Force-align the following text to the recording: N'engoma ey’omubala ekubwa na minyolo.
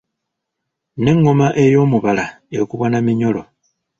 N'engoma 0.99 1.47
ey’omubala 1.63 2.25
ekubwa 2.59 2.87
na 2.89 2.99
minyolo. 3.05 3.41